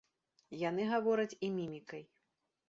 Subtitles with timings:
[0.61, 2.03] Яны гавораць і мімікай.